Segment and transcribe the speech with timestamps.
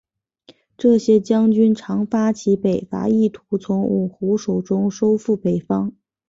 [0.79, 5.93] 这些将军常发起北伐意图从五胡手中收复北方。